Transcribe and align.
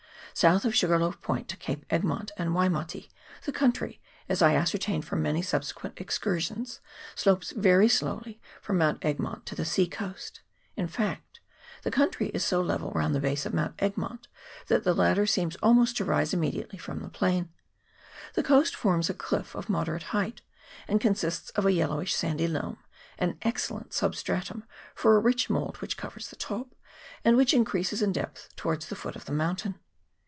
South 0.33 0.63
of 0.63 0.73
Sugarloaf 0.73 1.21
Point 1.21 1.49
to 1.49 1.57
Cape 1.57 1.85
Egmont 1.89 2.31
and 2.37 2.51
Waimati, 2.51 3.09
the 3.43 3.51
country, 3.51 3.99
as 4.29 4.41
I 4.41 4.55
ascertained 4.55 5.03
from 5.03 5.21
many 5.21 5.41
subsequent 5.41 5.99
excursions, 5.99 6.79
slopes 7.15 7.51
very 7.51 7.89
slowly 7.89 8.41
from 8.61 8.77
Mount 8.77 9.03
Egmont 9.03 9.45
to 9.47 9.55
the 9.55 9.65
sea 9.65 9.87
coast. 9.87 10.39
In 10.77 10.87
fact, 10.87 11.41
the 11.83 11.91
country 11.91 12.29
is 12.29 12.45
so 12.45 12.61
level 12.61 12.91
round 12.91 13.13
the 13.13 13.19
base 13.19 13.45
of 13.45 13.53
Mount 13.53 13.75
Egmont 13.79 14.29
that 14.67 14.85
the 14.85 14.93
latter 14.93 15.25
seems 15.27 15.57
almost 15.57 15.97
to 15.97 16.05
rise 16.05 16.33
immediately 16.33 16.79
from 16.79 17.01
the 17.01 17.09
plain. 17.09 17.49
The 18.33 18.41
coast 18.41 18.73
forms 18.73 19.09
a 19.09 19.13
cliff 19.13 19.53
of 19.53 19.69
moderate 19.69 20.03
height, 20.11 20.41
and 20.87 21.01
consists 21.01 21.49
of 21.51 21.65
a 21.65 21.73
yellowish 21.73 22.15
sandy 22.15 22.47
loam 22.47 22.77
an 23.19 23.37
excellent 23.41 23.93
substratum 23.93 24.63
for 24.95 25.17
a 25.17 25.21
rich 25.21 25.49
mould 25.49 25.77
which 25.81 25.97
covers 25.97 26.29
the 26.29 26.37
top, 26.37 26.73
and 27.25 27.35
which 27.35 27.53
increases 27.53 28.01
in 28.01 28.13
depth 28.13 28.55
towards 28.55 28.85
the 28.87 28.95
foot 28.95 29.17
of 29.17 29.25
the 29.25 29.33
mountain. 29.33 29.77